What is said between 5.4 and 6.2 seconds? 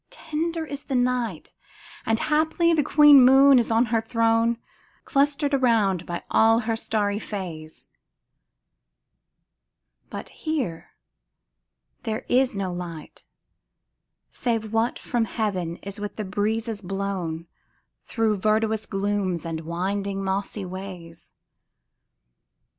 around